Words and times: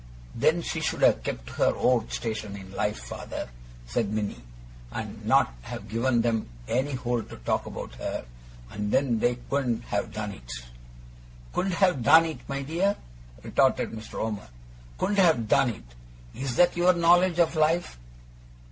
'Then 0.33 0.63
she 0.63 0.81
should 0.81 1.03
have 1.03 1.21
kept 1.21 1.45
to 1.45 1.53
her 1.53 1.75
own 1.75 2.09
station 2.09 2.55
in 2.55 2.71
life, 2.71 2.97
father,' 2.97 3.49
said 3.85 4.09
Minnie, 4.11 4.41
'and 4.91 5.23
not 5.27 5.53
have 5.61 5.87
given 5.87 6.23
them 6.23 6.49
any 6.67 6.93
hold 6.93 7.29
to 7.29 7.35
talk 7.35 7.67
about 7.67 7.93
her, 7.97 8.25
and 8.71 8.91
then 8.91 9.19
they 9.19 9.35
couldn't 9.47 9.83
have 9.83 10.11
done 10.11 10.31
it.' 10.31 10.51
'Couldn't 11.53 11.73
have 11.75 12.01
done 12.01 12.25
it, 12.25 12.39
my 12.49 12.63
dear!' 12.63 12.95
retorted 13.43 13.91
Mr. 13.91 14.19
Omer. 14.19 14.47
'Couldn't 14.97 15.17
have 15.19 15.47
done 15.47 15.69
it! 15.69 15.83
Is 16.33 16.55
that 16.55 16.75
YOUR 16.75 16.93
knowledge 16.93 17.37
of 17.37 17.55
life? 17.55 17.99